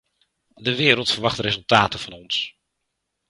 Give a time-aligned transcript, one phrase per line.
[0.53, 2.57] De wereld verwacht resultaten van ons.